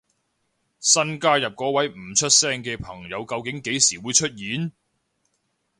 [0.79, 4.71] 新加入嗰位唔出聲嘅朋友究竟幾時會出現？